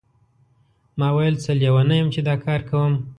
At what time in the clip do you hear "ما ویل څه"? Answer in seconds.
0.99-1.51